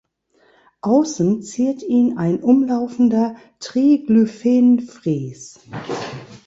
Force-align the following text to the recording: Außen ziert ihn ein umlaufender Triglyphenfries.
Außen 0.81 1.43
ziert 1.43 1.83
ihn 1.83 2.17
ein 2.17 2.41
umlaufender 2.41 3.35
Triglyphenfries. 3.59 5.59